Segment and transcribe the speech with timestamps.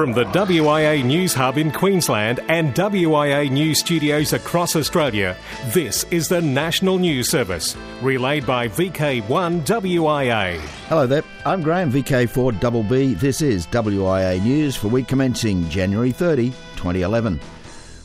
[0.00, 5.36] From the WIA News Hub in Queensland and WIA News Studios across Australia,
[5.74, 10.58] this is the National News Service, relayed by VK1 WIA.
[10.88, 13.20] Hello there, I'm Graham, VK4BB.
[13.20, 17.38] This is WIA News for week commencing January 30, 2011.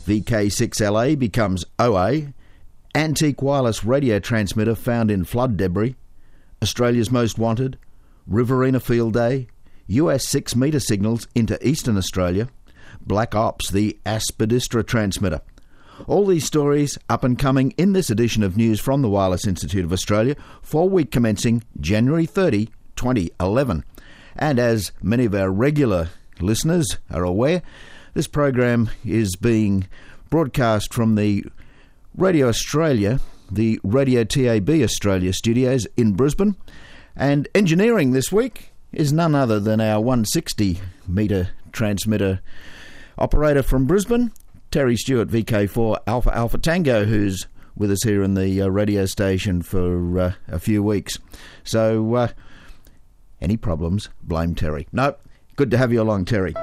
[0.06, 2.24] VK6LA becomes OA,
[2.94, 5.96] antique wireless radio transmitter found in flood debris,
[6.62, 7.78] Australia's most wanted,
[8.28, 9.48] Riverina Field Day,
[9.88, 12.50] US 6 metre signals into eastern Australia,
[13.02, 15.42] Black Ops, the Aspidistra transmitter.
[16.08, 19.86] All these stories up and coming in this edition of News from the Wireless Institute
[19.86, 23.84] of Australia for week commencing January 30, 2011.
[24.36, 27.62] And as many of our regular listeners are aware,
[28.14, 29.88] this program is being
[30.30, 31.46] broadcast from the
[32.18, 33.20] Radio Australia,
[33.52, 36.56] the Radio TAB Australia studios in Brisbane.
[37.16, 42.42] And engineering this week is none other than our 160 metre transmitter
[43.18, 44.32] operator from Brisbane,
[44.72, 49.62] Terry Stewart, VK4 Alpha Alpha Tango, who's with us here in the uh, radio station
[49.62, 51.18] for uh, a few weeks.
[51.64, 52.28] So, uh,
[53.42, 54.88] any problems, blame Terry.
[54.92, 55.16] No,
[55.56, 56.54] good to have you along, Terry.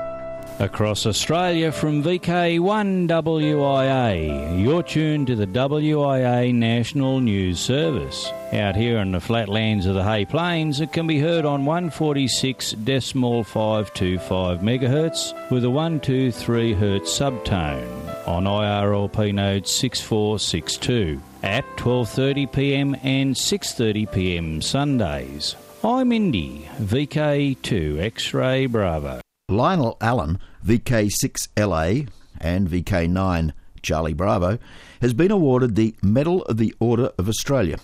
[0.62, 8.30] Across Australia from VK1WIA, you're tuned to the WIA National News Service.
[8.52, 14.60] Out here in the flatlands of the Hay Plains, it can be heard on 146.525
[14.60, 22.94] MHz with a 123 Hz subtone on IRLP node 6462 at 12:30 p.m.
[23.02, 24.62] and 6:30 p.m.
[24.62, 25.56] Sundays.
[25.82, 29.20] I'm Indy, VK2 X-Ray Bravo.
[29.48, 32.08] Lionel Allen, VK6LA
[32.40, 34.58] and VK9 Charlie Bravo,
[35.00, 37.78] has been awarded the Medal of the Order of Australia.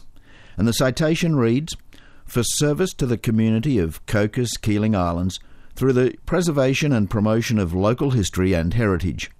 [0.56, 1.76] And the citation reads
[2.24, 5.40] For service to the community of Cocos Keeling Islands
[5.74, 9.30] through the preservation and promotion of local history and heritage.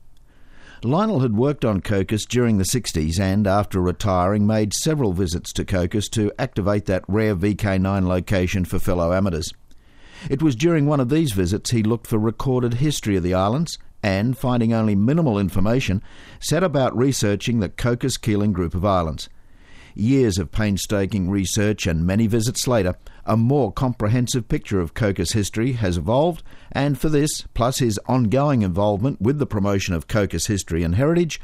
[0.84, 5.65] Lionel had worked on Cocos during the 60s and, after retiring, made several visits to
[5.65, 9.53] Cocos to activate that rare VK9 location for fellow amateurs.
[10.28, 13.78] It was during one of these visits he looked for recorded history of the islands
[14.02, 16.02] and, finding only minimal information,
[16.40, 19.28] set about researching the Cocos Keeling group of islands.
[19.94, 25.72] Years of painstaking research and many visits later, a more comprehensive picture of Cocos history
[25.72, 30.82] has evolved, and for this, plus his ongoing involvement with the promotion of Cocos history
[30.82, 31.40] and heritage,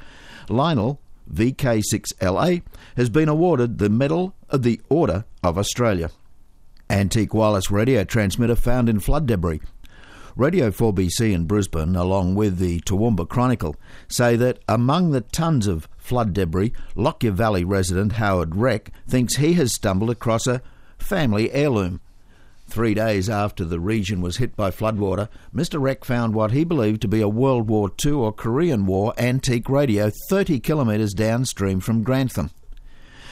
[0.49, 1.01] Lionel,
[1.33, 2.63] VK6LA,
[2.97, 6.11] has been awarded the Medal of the Order of Australia
[6.91, 9.61] antique wireless radio transmitter found in flood debris.
[10.37, 13.77] Radio 4BC in Brisbane, along with the Toowoomba Chronicle,
[14.09, 19.53] say that among the tons of flood debris, Lockyer Valley resident Howard Reck thinks he
[19.53, 20.61] has stumbled across a
[20.99, 22.01] family heirloom.
[22.67, 25.81] Three days after the region was hit by floodwater, Mr.
[25.81, 29.69] Reck found what he believed to be a World War II or Korean War antique
[29.69, 32.51] radio 30 kilometres downstream from Grantham.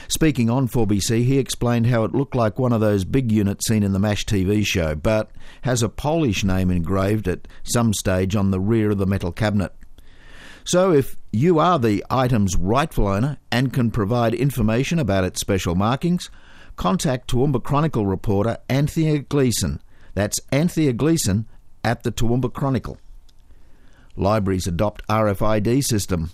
[0.08, 3.82] Speaking on 4BC, he explained how it looked like one of those big units seen
[3.82, 5.30] in the MASH TV show, but
[5.62, 9.72] has a Polish name engraved at some stage on the rear of the metal cabinet.
[10.64, 15.74] So, if you are the item's rightful owner and can provide information about its special
[15.74, 16.30] markings,
[16.76, 19.80] contact Toowoomba Chronicle reporter Anthea Gleeson.
[20.14, 21.48] That's Anthea Gleeson
[21.82, 22.98] at the Toowoomba Chronicle.
[24.14, 26.30] Libraries adopt RFID system.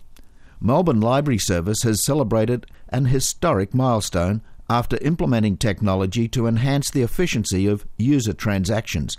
[0.61, 7.67] Melbourne Library Service has celebrated an historic milestone after implementing technology to enhance the efficiency
[7.67, 9.17] of user transactions.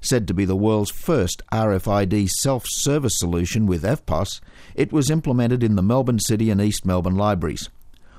[0.00, 4.40] Said to be the world's first RFID self service solution with EFTPOS,
[4.74, 7.68] it was implemented in the Melbourne City and East Melbourne libraries.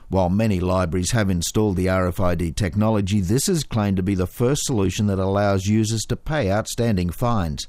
[0.09, 4.65] While many libraries have installed the RFID technology, this is claimed to be the first
[4.65, 7.67] solution that allows users to pay outstanding fines.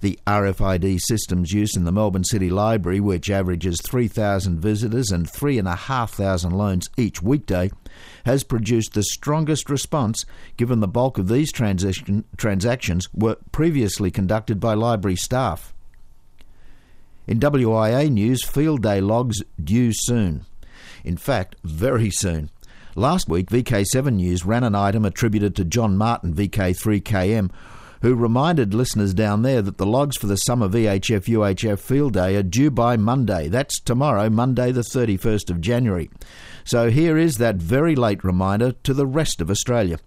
[0.00, 6.52] The RFID system's use in the Melbourne City Library, which averages 3,000 visitors and 3,500
[6.56, 7.70] loans each weekday,
[8.24, 10.24] has produced the strongest response
[10.56, 15.74] given the bulk of these transaction, transactions were previously conducted by library staff.
[17.26, 20.46] In WIA news, field day logs due soon.
[21.04, 22.50] In fact, very soon.
[22.96, 27.50] Last week, VK7 News ran an item attributed to John Martin, VK3KM,
[28.02, 32.36] who reminded listeners down there that the logs for the summer VHF UHF field day
[32.36, 33.48] are due by Monday.
[33.48, 36.10] That's tomorrow, Monday, the 31st of January.
[36.64, 39.98] So here is that very late reminder to the rest of Australia.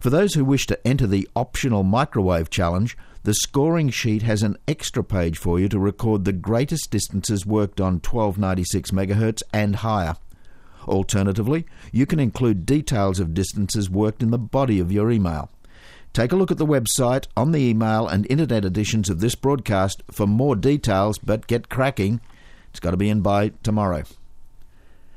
[0.00, 4.58] For those who wish to enter the optional microwave challenge, the scoring sheet has an
[4.68, 10.16] extra page for you to record the greatest distances worked on 1296 MHz and higher.
[10.86, 15.50] Alternatively, you can include details of distances worked in the body of your email.
[16.14, 20.00] Take a look at the website on the email and internet editions of this broadcast
[20.12, 22.20] for more details, but get cracking.
[22.70, 24.04] It's got to be in by tomorrow.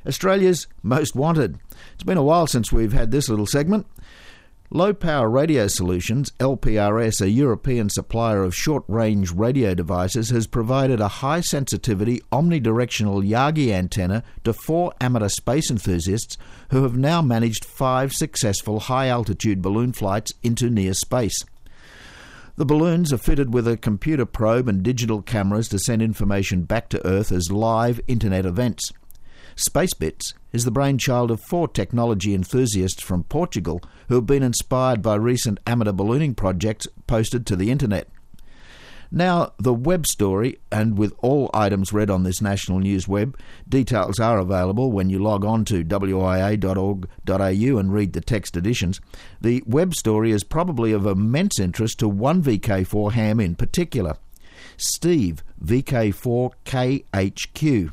[0.07, 1.59] Australia's Most Wanted.
[1.93, 3.85] It's been a while since we've had this little segment.
[4.69, 10.99] Low Power Radio Solutions, LPRS, a European supplier of short range radio devices, has provided
[10.99, 16.37] a high sensitivity omnidirectional Yagi antenna to four amateur space enthusiasts
[16.71, 21.45] who have now managed five successful high altitude balloon flights into near space.
[22.57, 26.89] The balloons are fitted with a computer probe and digital cameras to send information back
[26.89, 28.91] to Earth as live internet events.
[29.55, 35.13] Spacebits is the brainchild of four technology enthusiasts from Portugal who have been inspired by
[35.13, 38.09] recent amateur ballooning projects posted to the internet.
[39.11, 43.37] Now, the web story, and with all items read on this national news web,
[43.69, 48.99] details are available when you log on to wia.org.au and read the text editions.
[49.39, 54.15] The web story is probably of immense interest to one VK4 ham in particular.
[54.75, 57.91] Steve, VK4KHQ.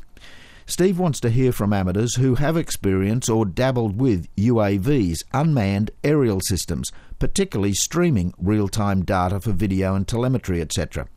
[0.67, 6.41] Steve wants to hear from amateurs who have experience or dabbled with UAVs, unmanned aerial
[6.41, 11.07] systems, particularly streaming real time data for video and telemetry, etc.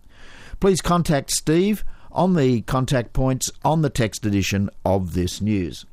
[0.61, 5.87] Please contact Steve on the contact points on the text edition of this news.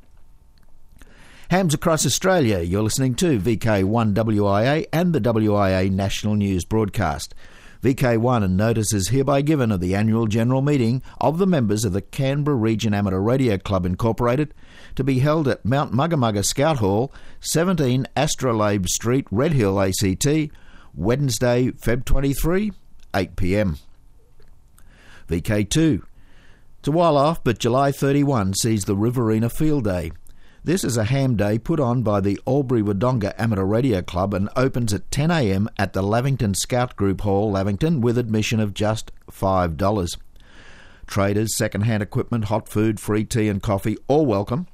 [1.50, 7.34] Hams across Australia, you're listening to VK1WIA and the WIA National News Broadcast.
[7.82, 11.92] VK1 and notice is hereby given of the annual general meeting of the members of
[11.92, 14.54] the Canberra Region Amateur Radio Club Incorporated
[14.94, 20.26] to be held at Mount Mugga Scout Hall, 17 Astrolabe Street, Red Hill, ACT,
[20.94, 22.72] Wednesday, Feb 23,
[23.14, 23.78] 8 pm.
[25.28, 26.02] VK2.
[26.78, 30.12] It's a while off, but July 31 sees the Riverina Field Day.
[30.66, 34.48] This is a ham day put on by the Albury Wodonga Amateur Radio Club and
[34.56, 40.16] opens at 10am at the Lavington Scout Group Hall, Lavington, with admission of just $5.
[41.06, 44.66] Traders, second-hand equipment, hot food, free tea and coffee, all welcome.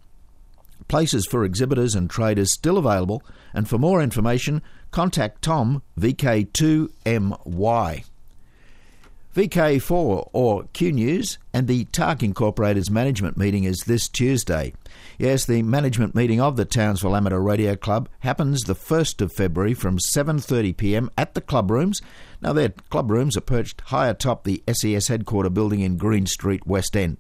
[0.89, 3.23] Places for exhibitors and traders still available,
[3.53, 4.63] and for more information,
[4.93, 8.05] contact Tom VK2MY.
[9.35, 14.75] VK4 or Q News and the TARC Incorporated's management meeting is this Tuesday.
[15.19, 19.73] Yes, the management meeting of the Townsville Amateur Radio Club happens the 1st of February
[19.73, 21.11] from 7:30 p.m.
[21.17, 22.03] at the club rooms.
[22.43, 26.67] Now their club rooms are perched high atop the SES headquarter building in Green Street,
[26.67, 27.17] West End.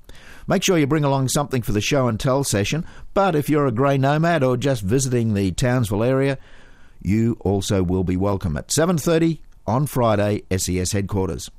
[0.47, 2.85] Make sure you bring along something for the show and tell session,
[3.15, 6.37] but if you're a grey nomad or just visiting the Townsville area,
[7.01, 11.51] you also will be welcome at 7:30 on Friday, SES headquarters.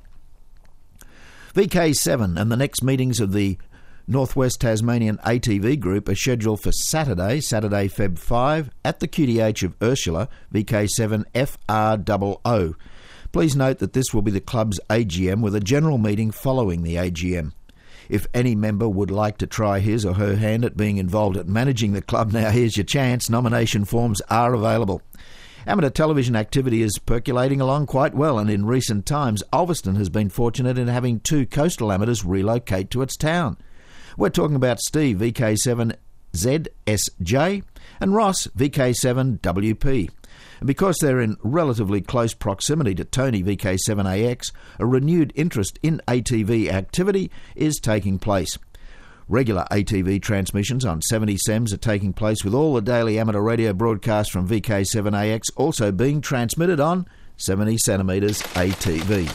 [1.54, 3.56] VK7 and the next meetings of the
[4.08, 9.76] Northwest Tasmanian ATV group are scheduled for Saturday, Saturday, Feb 5, at the QTH of
[9.80, 12.74] Ursula, VK7FR00.
[13.30, 16.96] Please note that this will be the club's AGM with a general meeting following the
[16.96, 17.52] AGM.
[18.08, 21.46] If any member would like to try his or her hand at being involved at
[21.46, 23.30] managing the club, now here's your chance.
[23.30, 25.02] Nomination forms are available.
[25.66, 30.28] Amateur television activity is percolating along quite well, and in recent times, Ulverstone has been
[30.28, 33.56] fortunate in having two coastal amateurs relocate to its town.
[34.18, 37.62] We're talking about Steve, VK7ZSJ,
[37.98, 40.10] and Ross, VK7WP.
[40.60, 46.68] And because they're in relatively close proximity to Tony VK7AX, a renewed interest in ATV
[46.68, 48.58] activity is taking place.
[49.28, 53.72] Regular ATV transmissions on 70 SEMS are taking place with all the daily amateur radio
[53.72, 57.06] broadcasts from VK7AX also being transmitted on
[57.38, 59.30] 70 centimetres ATV.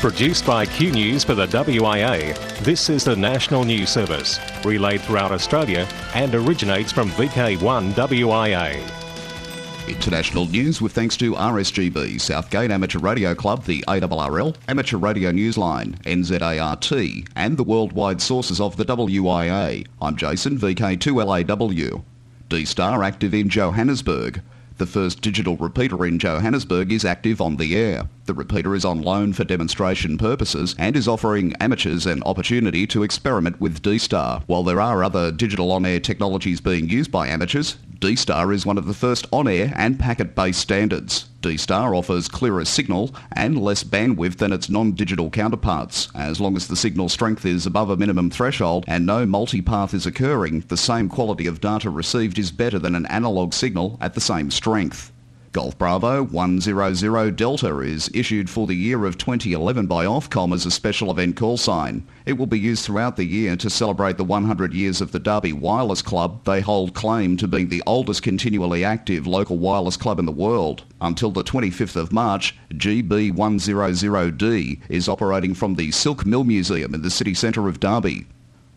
[0.00, 5.32] Produced by Q News for the WIA, this is the National News Service, relayed throughout
[5.32, 9.05] Australia and originates from VK1 WIA.
[9.88, 15.96] International news with thanks to RSGB, Southgate Amateur Radio Club, the ARRL, Amateur Radio Newsline,
[16.02, 19.86] NZART, and the worldwide sources of the WIA.
[20.02, 22.02] I'm Jason, VK2LAW.
[22.48, 24.42] D-Star active in Johannesburg.
[24.78, 28.08] The first digital repeater in Johannesburg is active on the air.
[28.26, 33.02] The repeater is on loan for demonstration purposes and is offering amateurs an opportunity to
[33.02, 34.42] experiment with D-Star.
[34.46, 38.86] While there are other digital on-air technologies being used by amateurs, D-Star is one of
[38.86, 41.28] the first on-air and packet-based standards.
[41.40, 46.08] D-Star offers clearer signal and less bandwidth than its non-digital counterparts.
[46.14, 50.04] As long as the signal strength is above a minimum threshold and no multipath is
[50.04, 54.20] occurring, the same quality of data received is better than an analog signal at the
[54.20, 55.10] same strength.
[55.56, 60.70] Golf Bravo 100 Delta is issued for the year of 2011 by Ofcom as a
[60.70, 62.06] special event call sign.
[62.26, 65.54] It will be used throughout the year to celebrate the 100 years of the Derby
[65.54, 66.44] Wireless Club.
[66.44, 70.84] They hold claim to being the oldest continually active local wireless club in the world.
[71.00, 77.08] Until the 25th of March, GB100D is operating from the Silk Mill Museum in the
[77.08, 78.26] city centre of Derby.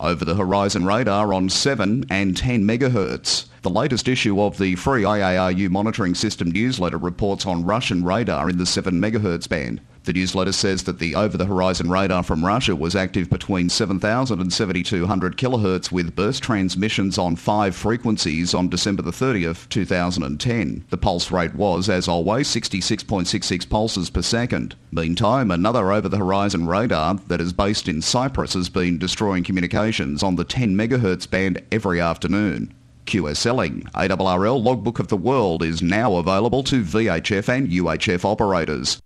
[0.00, 3.44] Over the horizon radar on 7 and 10 megahertz.
[3.60, 8.56] The latest issue of the free IARU monitoring system newsletter reports on Russian radar in
[8.56, 9.82] the 7 MHz band.
[10.04, 14.40] The newsletter says that the over the horizon radar from Russia was active between 7,000
[14.40, 20.84] and 7,200 kHz with burst transmissions on five frequencies on December the 30th, 2010.
[20.88, 24.74] The pulse rate was, as always, 66.66 pulses per second.
[24.90, 30.22] Meantime, another over the horizon radar that is based in Cyprus has been destroying communications
[30.22, 32.72] on the 10 MHz band every afternoon.
[33.04, 39.00] QSLing, ARRL Logbook of the World is now available to VHF and UHF operators.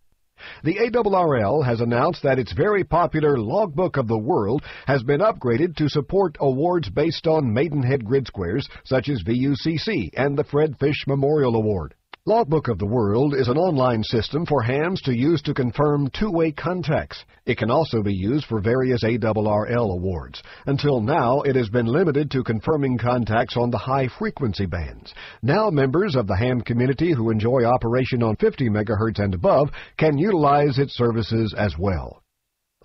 [0.64, 5.76] The ARRL has announced that its very popular Logbook of the World has been upgraded
[5.76, 11.04] to support awards based on Maidenhead grid squares such as VUCC and the Fred Fish
[11.06, 11.94] Memorial Award.
[12.26, 16.52] Logbook of the World is an online system for hams to use to confirm two-way
[16.52, 17.22] contacts.
[17.44, 20.42] It can also be used for various ARRL awards.
[20.64, 25.12] Until now, it has been limited to confirming contacts on the high-frequency bands.
[25.42, 30.16] Now, members of the ham community who enjoy operation on 50 MHz and above can
[30.16, 32.22] utilize its services as well.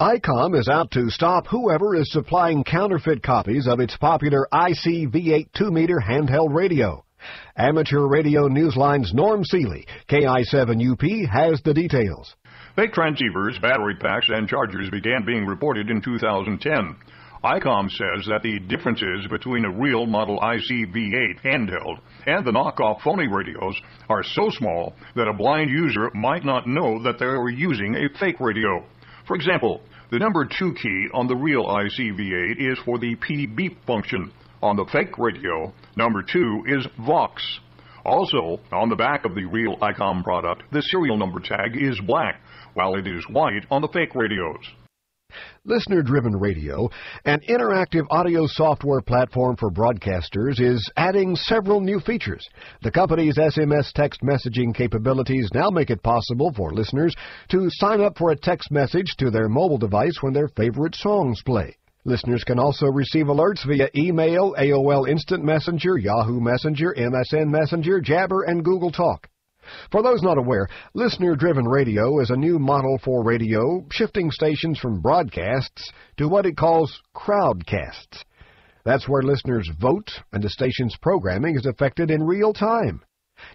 [0.02, 6.04] ICOM is out to stop whoever is supplying counterfeit copies of its popular ICV8 2-meter
[6.06, 7.06] handheld radio.
[7.58, 12.36] Amateur Radio Newsline's Norm Seeley, KI7UP, has the details.
[12.76, 16.96] Fake transceivers, battery packs, and chargers began being reported in 2010.
[17.44, 23.28] ICOM says that the differences between a real Model ICV8 handheld and the knockoff phony
[23.28, 27.96] radios are so small that a blind user might not know that they are using
[27.96, 28.84] a fake radio.
[29.26, 33.86] For example, the number 2 key on the real ICV8 is for the P beep
[33.86, 34.32] function.
[34.62, 37.42] On the fake radio, number 2 is Vox.
[38.04, 42.42] Also, on the back of the real ICOM product, the serial number tag is black,
[42.74, 44.60] while it is white on the fake radios.
[45.64, 46.90] Listener Driven Radio,
[47.24, 52.46] an interactive audio software platform for broadcasters, is adding several new features.
[52.82, 57.16] The company's SMS text messaging capabilities now make it possible for listeners
[57.50, 61.42] to sign up for a text message to their mobile device when their favorite songs
[61.44, 61.78] play.
[62.06, 68.44] Listeners can also receive alerts via email, AOL Instant Messenger, Yahoo Messenger, MSN Messenger, Jabber,
[68.44, 69.28] and Google Talk.
[69.92, 74.80] For those not aware, listener driven radio is a new model for radio, shifting stations
[74.80, 78.24] from broadcasts to what it calls crowdcasts.
[78.86, 83.02] That's where listeners vote and the station's programming is affected in real time.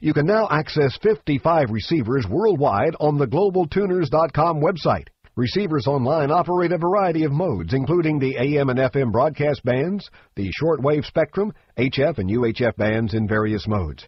[0.01, 5.09] You can now access 55 receivers worldwide on the globaltuners.com website.
[5.37, 10.49] Receivers online operate a variety of modes, including the AM and FM broadcast bands, the
[10.63, 14.07] shortwave spectrum, HF and UHF bands in various modes.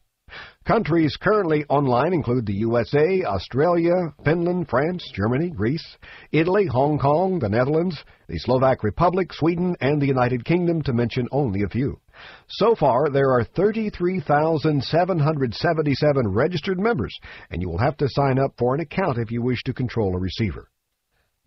[0.65, 5.97] Countries currently online include the USA, Australia, Finland, France, Germany, Greece,
[6.31, 11.27] Italy, Hong Kong, the Netherlands, the Slovak Republic, Sweden, and the United Kingdom, to mention
[11.33, 11.99] only a few.
[12.47, 17.19] So far, there are 33,777 registered members,
[17.51, 20.15] and you will have to sign up for an account if you wish to control
[20.15, 20.71] a receiver.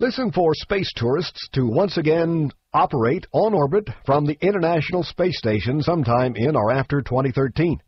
[0.02, 5.82] Listen for space tourists to once again operate on orbit from the International Space Station
[5.82, 7.82] sometime in or after 2013.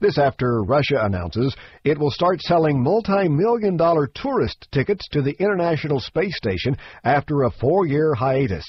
[0.00, 6.00] This after Russia announces it will start selling multi-million dollar tourist tickets to the International
[6.00, 8.66] Space Station after a four-year hiatus.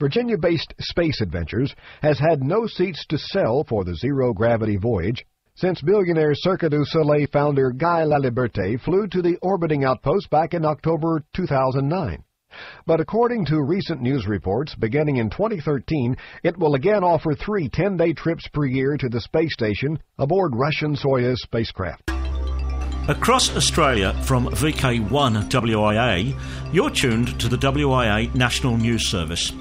[0.00, 6.34] Virginia-based Space Adventures has had no seats to sell for the zero-gravity voyage since billionaire
[6.34, 12.24] Cirque du Soleil founder Guy Laliberté flew to the orbiting outpost back in October 2009.
[12.86, 18.14] But according to recent news reports, beginning in 2013, it will again offer three 10-day
[18.14, 22.10] trips per year to the space station aboard Russian Soyuz spacecraft.
[23.06, 26.34] Across Australia from VK1 WIA,
[26.72, 29.52] you're tuned to the WIA National News Service.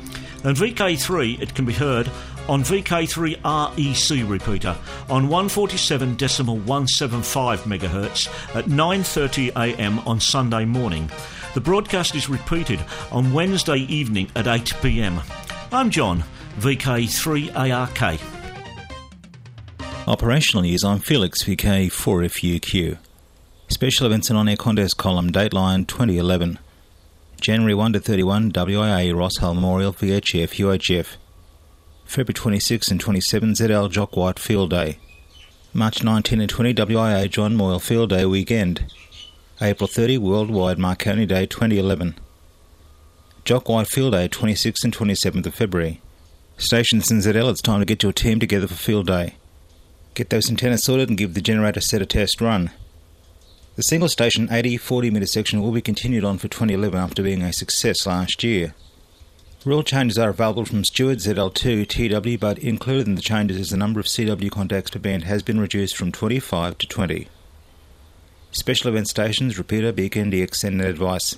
[0.46, 2.08] And VK3, it can be heard
[2.50, 4.76] on VK3 REC repeater
[5.10, 10.00] on 147.175 MHz at 9:30 a.m.
[10.00, 11.10] on Sunday morning.
[11.54, 12.80] The broadcast is repeated
[13.12, 15.22] on Wednesday evening at 8 p.m.
[15.72, 16.24] I'm John,
[16.60, 18.20] VK3ARK.
[20.08, 22.98] Operational news, I'm Felix, VK4FUQ.
[23.70, 26.60] Special events and on-air contest column, Dateline 2011.
[27.40, 31.16] January 1 to 31, WIA Ross Hull Memorial VHF UHF.
[32.14, 35.00] February 26 and 27, ZL Jock White Field Day.
[35.74, 38.86] March 19 and 20 WIA John Moyle Field Day weekend.
[39.60, 42.14] April 30 Worldwide Marconi Day 2011.
[43.46, 46.02] Jock White Field Day 26th and 27th of February.
[46.56, 49.34] Stations in ZL, it's time to get your team together for Field Day.
[50.14, 52.70] Get those antennas sorted and give the generator set a test run.
[53.76, 57.42] The single station 80 40 metre section will be continued on for 2011 after being
[57.42, 58.76] a success last year.
[59.66, 63.78] Rule changes are available from Stewart ZL2 TW, but included in the changes is the
[63.78, 67.30] number of CW contacts per band has been reduced from 25 to 20.
[68.52, 71.38] Special event stations, repeater, beacon, DX, and advice.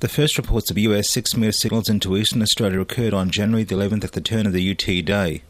[0.00, 3.74] The first reports of US 6 metre signals into eastern Australia occurred on January the
[3.74, 5.42] 11th at the turn of the UT day.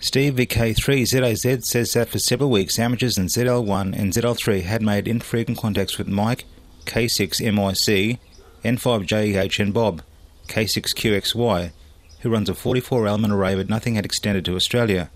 [0.00, 5.06] Steve VK3 ZAZ says that for several weeks amateurs in ZL1 and ZL3 had made
[5.06, 6.44] infrequent contacts with Mike,
[6.86, 8.18] K6MIC,
[8.64, 10.02] N5JEH and Bob,
[10.46, 11.72] K6QXY,
[12.20, 15.10] who runs a 44 element array but nothing had extended to Australia.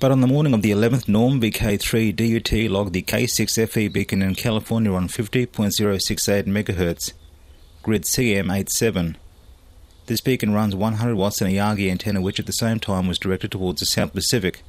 [0.00, 4.34] But on the morning of the 11th, Norm VK3 DUT logged the K6FE beacon in
[4.34, 7.12] California on 50.068 MHz,
[7.82, 9.16] grid CM87.
[10.06, 13.18] This beacon runs 100 watts and a Yagi antenna, which at the same time was
[13.18, 14.62] directed towards the South Pacific.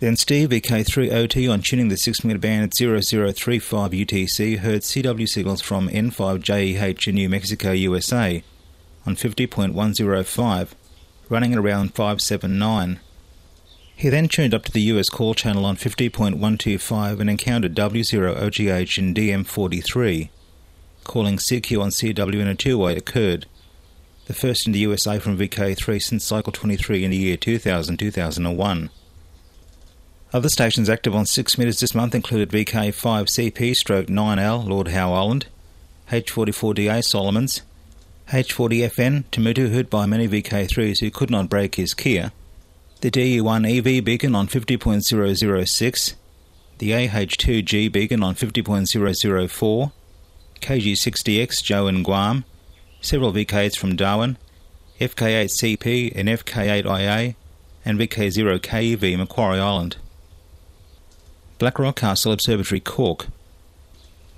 [0.00, 5.62] Then Steve VK3OT on tuning the 6 meter band at 0035 UTC heard CW signals
[5.62, 8.42] from N5JEH in New Mexico, USA
[9.06, 10.68] on 50.105,
[11.28, 13.00] running at around 579.
[13.94, 19.14] He then tuned up to the US call channel on 50.125 and encountered W0OGH in
[19.14, 20.28] DM43.
[21.04, 23.46] Calling CQ on CW in a two-way occurred
[24.26, 28.88] the first in the USA from VK3 since Cycle 23 in the year 2000-2001.
[30.32, 35.46] Other stations active on 6 metres this month included VK5CP stroke 9L Lord Howe Island,
[36.10, 37.62] H44DA Solomons,
[38.28, 42.32] H40FN Temotu heard by many VK3s who could not break his Kia,
[43.00, 46.14] the DE1 EV beacon on 50.006,
[46.78, 49.92] the AH2G beacon on 50.004,
[50.60, 52.44] KG60X Joe in Guam,
[53.00, 54.38] several VK8s from Darwin,
[55.00, 57.34] FK8CP and FK8IA,
[57.84, 59.96] and VK0KEV Macquarie Island.
[61.58, 63.26] Blackrock Castle Observatory Cork.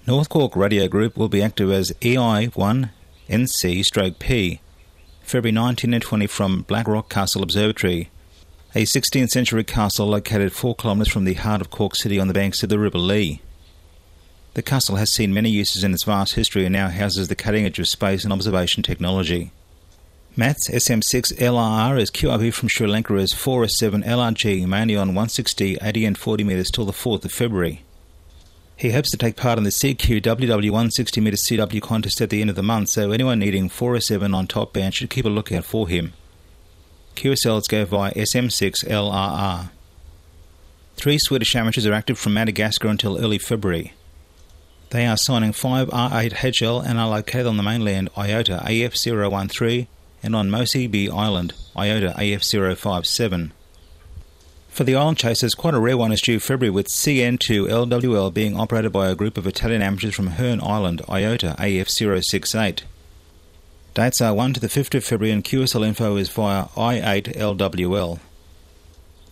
[0.06, 2.90] North Cork Radio Group will be active as EI1
[3.28, 4.60] NC stroke P,
[5.22, 8.10] February 19 and 20 from Blackrock Castle Observatory,
[8.74, 12.34] a 16th century castle located 4 kilometres from the heart of Cork City on the
[12.34, 13.40] banks of the River Lee.
[14.54, 17.64] The castle has seen many uses in its vast history and now houses the cutting
[17.64, 19.52] edge of space and observation technology.
[20.36, 26.04] MATS SM6 LRR is QRV from Sri Lanka as 4S7 LRG, mainly on 160, 80
[26.04, 27.84] and 40 metres till the 4th of February.
[28.76, 32.40] He hopes to take part in the CQ WW 160 metre CW contest at the
[32.40, 35.64] end of the month, so anyone needing 4S7 on top band should keep a lookout
[35.64, 36.12] for him.
[37.14, 39.70] QSLs go via SM6 LRR.
[40.96, 43.92] Three Swedish amateurs are active from Madagascar until early February.
[44.90, 49.86] They are signing 5 R8HL and are located on the mainland IOTA AF013
[50.22, 53.52] and on Nosy Be Island IOTA AF057.
[54.74, 58.90] For the Island Chasers, quite a rare one is due February with CN2LWL being operated
[58.90, 62.80] by a group of Italian amateurs from Hearn Island IOTA AF068.
[63.94, 68.18] Dates are 1 to the 5th of February and QSL info is via I8LWL.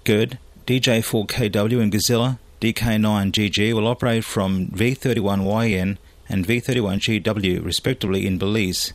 [0.05, 8.93] GERD, DJ4KW and Gazilla DK9GG will operate from V31YN and V31GW respectively in Belize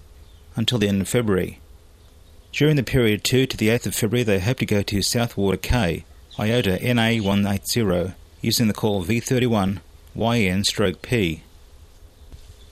[0.55, 1.60] until the end of February.
[2.53, 5.36] During the period 2 to the 8th of February, they hope to go to South
[5.36, 6.05] Water Caye,
[6.39, 9.80] IOTA NA180, using the call V31
[10.15, 11.43] YN stroke P.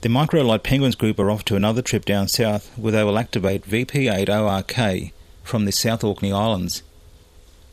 [0.00, 3.66] The Microlite Penguins group are off to another trip down south where they will activate
[3.66, 6.82] VP8ORK from the South Orkney Islands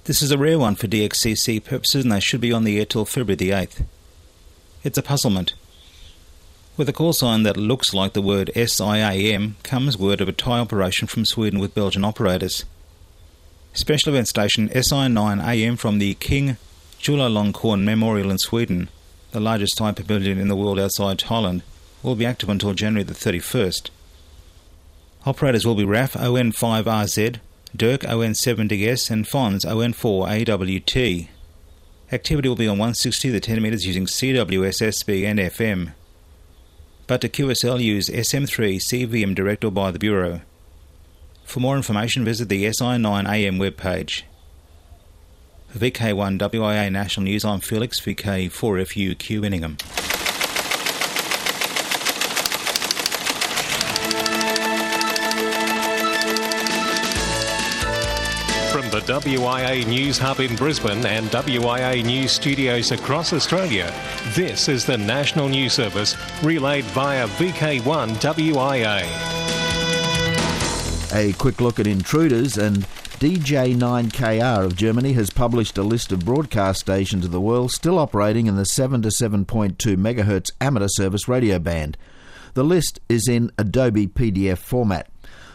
[0.05, 2.85] this is a rare one for DXCC purposes and they should be on the air
[2.85, 3.85] till February the 8th.
[4.83, 5.53] It's a puzzlement.
[6.75, 10.59] With a call sign that looks like the word SIAM comes word of a Thai
[10.59, 12.65] operation from Sweden with Belgian operators.
[13.75, 16.57] Special event station SI9AM from the King
[17.01, 18.87] Chulalongkorn Memorial in Sweden,
[19.31, 21.63] the largest Thai pavilion in the world outside Thailand,
[22.03, 23.89] will be active until January the 31st.
[25.25, 27.39] Operators will be RAF ON5RZ,
[27.75, 31.27] Dirk ON7DS and Fons ON4AWT.
[32.11, 35.93] Activity will be on 160 to 10 metres using CWSSB and FM.
[37.07, 40.41] But to QSL use SM3 CVM direct or by the Bureau.
[41.53, 44.23] For more information visit the SI9AM webpage.
[45.67, 49.77] For VK1 WIA National News, I'm Felix VK4FU Q Inningham.
[58.71, 63.93] From the WIA News Hub in Brisbane and WIA News studios across Australia,
[64.29, 69.62] this is the National News Service relayed via VK1 WIA.
[71.15, 72.77] A quick look at intruders and
[73.19, 78.47] DJ9KR of Germany has published a list of broadcast stations of the world still operating
[78.47, 81.99] in the 7 to 7.2 MHz amateur service radio band.
[82.55, 85.07] The list is in Adobe PDF format.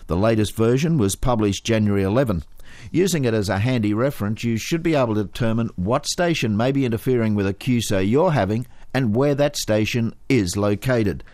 [0.07, 2.45] The latest version was published January 11.
[2.93, 6.71] Using it as a handy reference, you should be able to determine what station may
[6.71, 11.25] be interfering with a QSO you're having and where that station is located.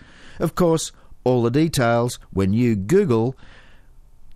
[0.40, 0.92] Of course,
[1.24, 3.36] all the details when you Google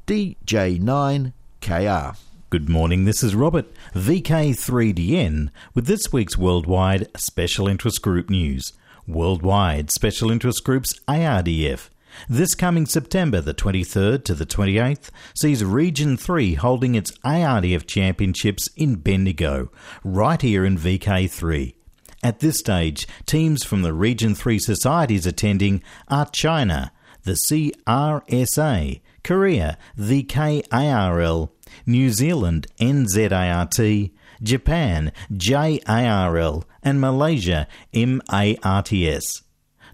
[0.08, 2.16] DJ9 KR.
[2.48, 8.72] Good morning, this is Robert, VK3DN, with this week's Worldwide Special Interest Group news.
[9.06, 11.90] Worldwide Special Interest Groups ARDF.
[12.26, 18.70] This coming September the 23rd to the 28th sees Region 3 holding its ARDF Championships
[18.76, 19.70] in Bendigo,
[20.02, 21.74] right here in VK3.
[22.22, 26.92] At this stage, teams from the Region 3 societies attending are China,
[27.24, 31.52] the CRSA, Korea, the KARL,
[31.86, 34.10] New Zealand, NZART,
[34.42, 39.42] Japan, JARL, and Malaysia, MARTS.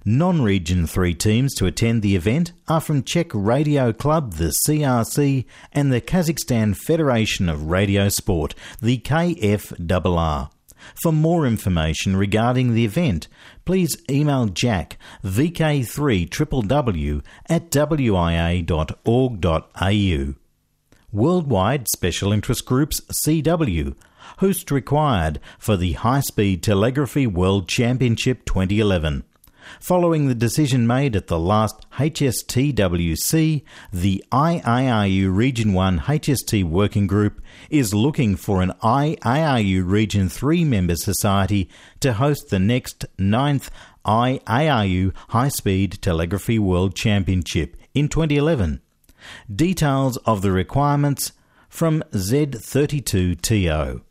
[0.07, 5.47] Non Region 3 teams to attend the event are from Czech Radio Club, the CRC,
[5.73, 10.51] and the Kazakhstan Federation of Radio Sport, the KFRR.
[10.94, 13.29] For more information regarding the event,
[13.64, 18.64] please email Jack vk3ww at wia.org.au.
[21.12, 23.94] Worldwide Special Interest Groups CW,
[24.38, 29.25] host required for the High Speed Telegraphy World Championship 2011.
[29.81, 37.41] Following the decision made at the last HSTWC, the IARU Region 1 HST Working Group
[37.71, 41.69] is looking for an IARU Region 3 member society
[42.01, 43.71] to host the next 9th
[44.05, 48.81] IARU High Speed Telegraphy World Championship in 2011.
[49.55, 51.33] Details of the requirements
[51.69, 54.03] from Z32TO.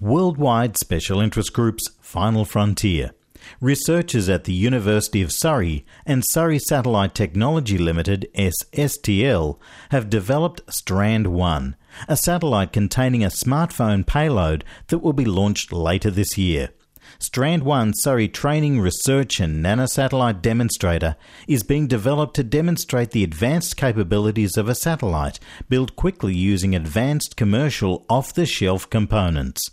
[0.00, 3.12] Worldwide Special Interest Groups Final Frontier.
[3.60, 9.58] Researchers at the University of Surrey and Surrey Satellite Technology Limited SSTL
[9.90, 11.76] have developed Strand 1,
[12.08, 16.70] a satellite containing a smartphone payload that will be launched later this year.
[17.18, 21.16] Strand 1 Surrey Training, Research and Nanosatellite Demonstrator
[21.48, 27.36] is being developed to demonstrate the advanced capabilities of a satellite built quickly using advanced
[27.36, 29.70] commercial off the shelf components.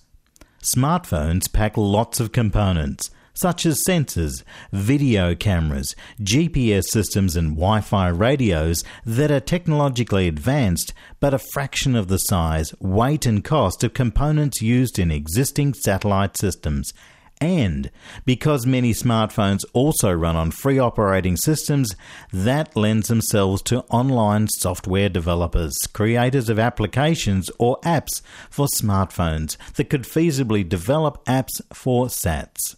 [0.63, 8.07] Smartphones pack lots of components such as sensors, video cameras, GPS systems, and Wi Fi
[8.09, 13.93] radios that are technologically advanced but a fraction of the size, weight, and cost of
[13.93, 16.93] components used in existing satellite systems.
[17.39, 17.91] And
[18.25, 21.95] because many smartphones also run on free operating systems,
[22.33, 29.89] that lends themselves to online software developers, creators of applications or apps for smartphones that
[29.89, 32.75] could feasibly develop apps for SATs.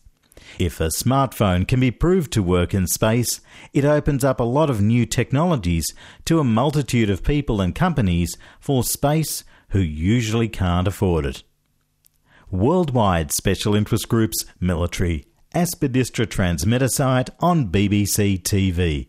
[0.57, 3.41] If a smartphone can be proved to work in space,
[3.73, 5.85] it opens up a lot of new technologies
[6.25, 11.43] to a multitude of people and companies for space who usually can't afford it.
[12.51, 19.07] Worldwide Special Interest Groups Military Aspidistra transmitter site on BBC TV.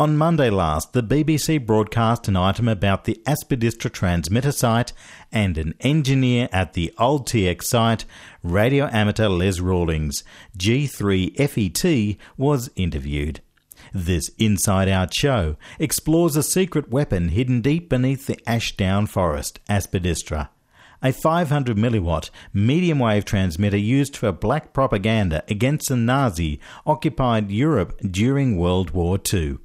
[0.00, 4.94] On Monday last, the BBC broadcast an item about the Aspidistra transmitter site
[5.30, 8.06] and an engineer at the Old TX site,
[8.42, 10.24] radio amateur Les Rawlings,
[10.56, 13.42] G3FET, was interviewed.
[13.92, 20.48] This Inside Out show explores a secret weapon hidden deep beneath the Ashdown Forest, Aspidistra.
[21.02, 28.00] A 500 milliwatt medium wave transmitter used for black propaganda against the Nazi occupied Europe
[28.10, 29.58] during World War II.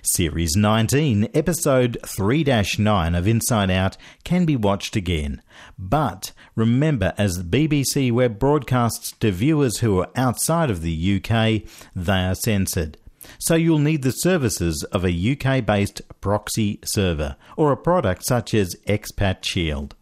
[0.00, 2.44] Series 19, Episode 3
[2.78, 5.42] 9 of Inside Out can be watched again.
[5.78, 12.24] But remember, as BBC web broadcasts to viewers who are outside of the UK, they
[12.24, 12.96] are censored.
[13.38, 18.54] So you'll need the services of a UK based proxy server or a product such
[18.54, 19.94] as Expat Shield.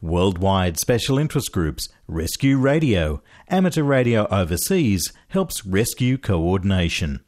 [0.00, 7.20] Worldwide special interest groups, Rescue Radio, Amateur Radio Overseas helps rescue coordination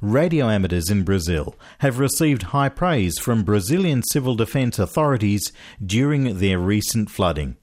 [0.00, 5.52] radio amateurs in Brazil have received high praise from Brazilian civil defense authorities
[5.84, 7.56] during their recent flooding.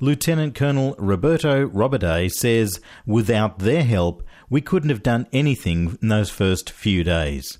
[0.00, 6.30] Lieutenant Colonel Roberto Robade says, Without their help, we couldn't have done anything in those
[6.30, 7.58] first few days.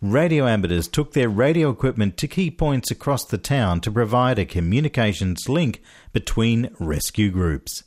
[0.00, 4.44] radio amateurs took their radio equipment to key points across the town to provide a
[4.44, 5.80] communications link
[6.12, 7.84] between rescue groups.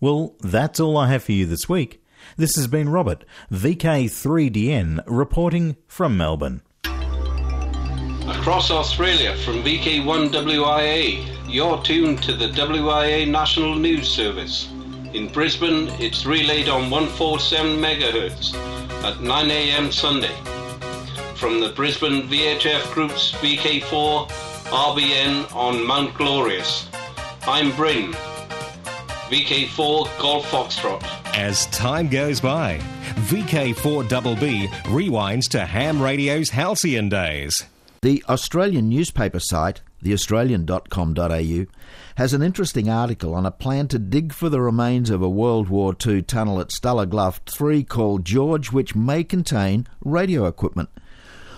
[0.00, 2.03] Well, that's all I have for you this week.
[2.36, 6.62] This has been Robert, VK3DN, reporting from Melbourne.
[8.26, 14.68] Across Australia from VK1WIA, you're tuned to the WIA National News Service.
[15.12, 18.54] In Brisbane, it's relayed on 147 MHz
[19.04, 20.34] at 9am Sunday.
[21.36, 24.28] From the Brisbane VHF Group's VK4
[24.70, 26.88] RBN on Mount Glorious,
[27.42, 28.14] I'm Bryn,
[29.30, 31.02] VK4 Golf Foxtrot.
[31.34, 32.78] As time goes by,
[33.30, 37.64] VK4BB rewinds to ham radio's halcyon days.
[38.02, 41.66] The Australian newspaper site, theaustralian.com.au,
[42.16, 45.70] has an interesting article on a plan to dig for the remains of a World
[45.70, 50.90] War II tunnel at Stalag Luft 3 called George, which may contain radio equipment.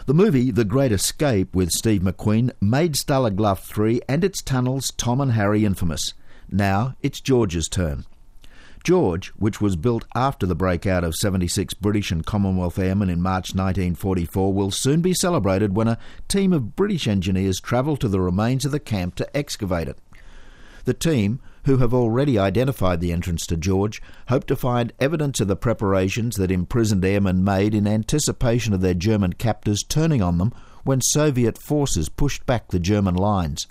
[0.07, 4.93] The movie The Great Escape with Steve McQueen made Stalag Luft 3 and its tunnels
[4.93, 6.15] Tom and Harry infamous.
[6.51, 8.05] Now it's George's turn.
[8.87, 13.53] George, which was built after the breakout of 76 British and Commonwealth airmen in March
[13.53, 18.65] 1944, will soon be celebrated when a team of British engineers travel to the remains
[18.65, 19.99] of the camp to excavate it.
[20.85, 25.49] The team, who have already identified the entrance to George, hope to find evidence of
[25.49, 30.53] the preparations that imprisoned airmen made in anticipation of their German captors turning on them
[30.85, 33.67] when Soviet forces pushed back the German lines.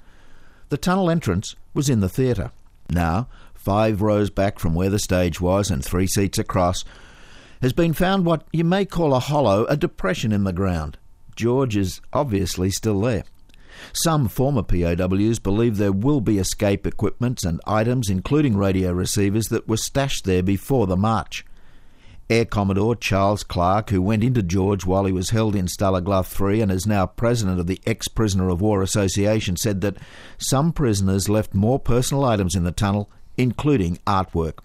[0.67, 2.51] The tunnel entrance was in the theatre.
[2.89, 6.83] Now, five rows back from where the stage was and three seats across,
[7.61, 10.97] has been found what you may call a hollow, a depression in the ground.
[11.35, 13.23] George is obviously still there.
[13.91, 19.67] Some former POWs believe there will be escape equipment and items, including radio receivers, that
[19.67, 21.45] were stashed there before the march.
[22.29, 26.33] Air Commodore Charles Clark, who went into George while he was held in Stalag Luft
[26.33, 29.97] 3 and is now president of the Ex Prisoner of War Association, said that
[30.37, 34.59] some prisoners left more personal items in the tunnel including artwork.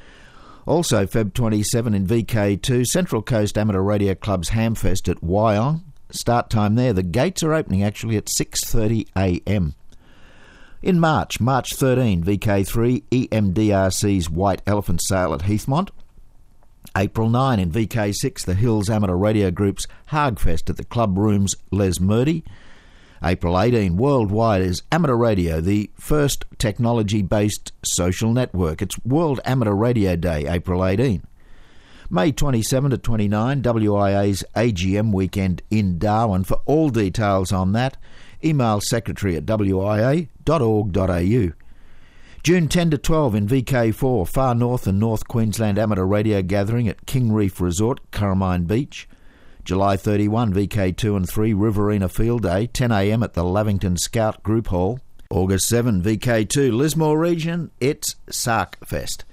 [0.69, 5.81] Also, Feb 27 in VK2 Central Coast Amateur Radio Club's Hamfest at Wyong.
[6.11, 6.93] Start time there.
[6.93, 9.73] The gates are opening actually at 6:30am.
[10.83, 15.89] In March, March 13, VK3, EMDRC's White Elephant Sale at Heathmont.
[16.95, 22.43] April 9 in VK6, the Hills Amateur Radio Group's Hagfest at the Club Rooms Lesmurdie.
[23.23, 28.81] April 18, worldwide is Amateur Radio, the first technology based social network.
[28.81, 31.25] It's World Amateur Radio Day, April 18.
[32.11, 36.45] May 27 to 29, WIA's AGM weekend in Darwin.
[36.45, 37.97] For all details on that,
[38.43, 40.29] email secretary at wia.org.au.
[42.45, 47.05] June 10 to 12 in VK4, Far North and North Queensland Amateur Radio Gathering at
[47.05, 49.09] King Reef Resort, Kurrimine Beach.
[49.69, 54.99] July 31, VK2 and 3 Riverina Field Day, 10am at the Lavington Scout Group Hall.
[55.29, 59.27] August 7, VK2 Lismore Region, it's Sark Fest.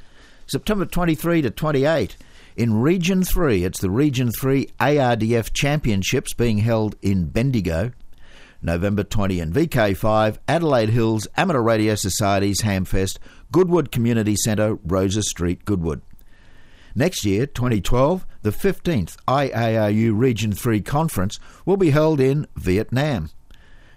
[0.45, 2.17] September 23 to 28,
[2.57, 7.93] in Region 3, it's the Region 3 ARDF Championships being held in Bendigo.
[8.61, 13.19] November 20 in VK5, Adelaide Hills Amateur Radio Society's Hamfest,
[13.53, 16.01] Goodwood Community Centre, Rosa Street, Goodwood.
[16.97, 23.31] Next year, 2012, the 15th IARU Region 3 Conference will be held in Vietnam.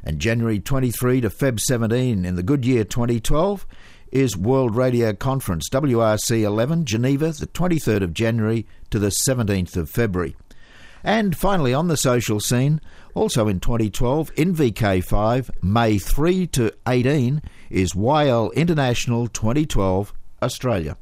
[0.03, 3.67] And January 23 to Feb 17 in the good year 2012
[4.11, 9.89] is World Radio Conference WRC 11 Geneva, the 23rd of January to the 17th of
[9.89, 10.35] February.
[11.05, 12.81] And finally, on the social scene,
[13.15, 20.97] also in 2012, in VK5, May 3 to 18, is YL International 2012 Australia.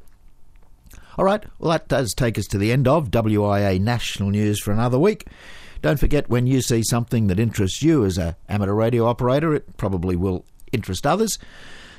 [1.17, 4.71] All right, well, that does take us to the end of WIA National News for
[4.71, 5.25] another week.
[5.81, 9.77] Don't forget when you see something that interests you as an amateur radio operator, it
[9.77, 11.39] probably will interest others.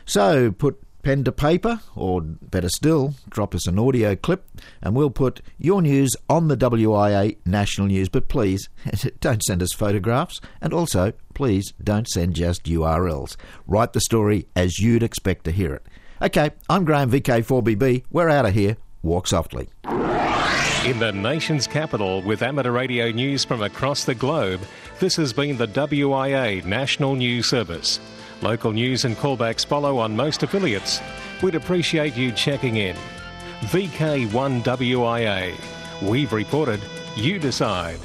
[0.04, 4.48] So put pen to paper, or better still, drop us an audio clip,
[4.82, 8.08] and we'll put your news on the WIA national news.
[8.08, 8.68] But please,
[9.20, 13.36] don't send us photographs, and also, please please don't send just URLs.
[13.68, 15.86] Write the story as you'd expect to hear it.
[16.20, 18.06] Okay, I'm Graham VK4BB.
[18.10, 18.76] We're out of here.
[19.02, 19.68] Walk softly.
[20.84, 24.60] In the nation's capital, with amateur radio news from across the globe,
[25.00, 28.00] this has been the WIA National News Service.
[28.40, 31.00] Local news and callbacks follow on most affiliates.
[31.42, 32.96] We'd appreciate you checking in.
[33.62, 35.54] VK1WIA.
[36.02, 36.80] We've reported,
[37.16, 37.98] you decide.